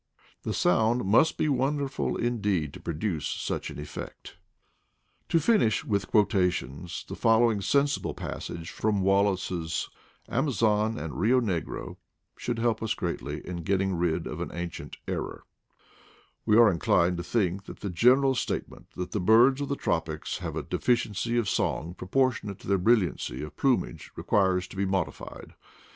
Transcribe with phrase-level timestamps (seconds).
[0.41, 4.35] "The sound must be wonderful indeed to produce such an effect!
[5.29, 7.61] ^f CYPHORHINUS CANTANS BIRD MUSIC IN SOUTH AMERICA 155 To finish with quotations, the following
[7.61, 9.89] sensible passage from Wallace's
[10.27, 11.97] Amazon and Rio Negro
[12.35, 15.43] should help us greatly in getting rid of an ancient error:
[15.95, 20.39] * 'We are inclined to think that the general statement, that the birds of the tropics
[20.39, 25.53] have a deficiency of song proportionate to their brilliancy of plumage, requires to be modified.